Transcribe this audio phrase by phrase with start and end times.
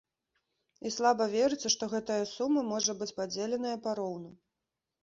[0.87, 4.35] І слаба верыцца, што гэтая сума можа быць падзеленая пароўну.